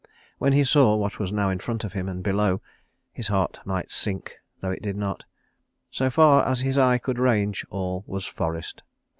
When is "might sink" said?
3.65-4.37